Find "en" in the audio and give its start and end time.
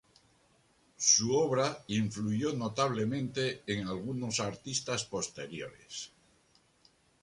3.67-3.85